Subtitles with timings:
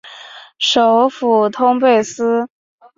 [0.57, 2.49] 首府通贝斯。